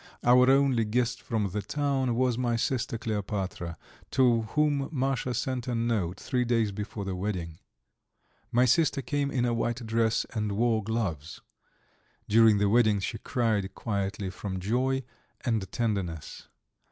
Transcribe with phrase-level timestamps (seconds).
[0.23, 3.77] Our only guest from the town was my sister Kleopatra,
[4.09, 7.59] to whom Masha sent a note three days before the wedding.
[8.51, 11.41] My sister came in a white dress and wore gloves.
[12.27, 15.03] During the wedding she cried quietly from joy
[15.41, 16.47] and tenderness.